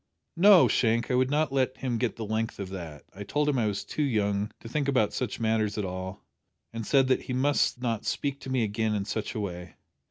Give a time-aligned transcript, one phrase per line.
[0.35, 3.03] "No, Shank, I would not let him get the length of that.
[3.13, 6.23] I told him I was too young to to think about such matters at all,
[6.73, 9.75] and said that he must not speak to me again in such a way.